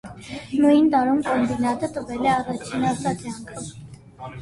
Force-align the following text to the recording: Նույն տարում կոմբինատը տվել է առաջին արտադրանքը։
Նույն 0.63 0.87
տարում 0.95 1.21
կոմբինատը 1.27 1.91
տվել 1.99 2.27
է 2.31 2.35
առաջին 2.39 2.91
արտադրանքը։ 2.93 3.65